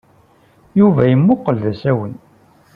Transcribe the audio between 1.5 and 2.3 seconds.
d asawen.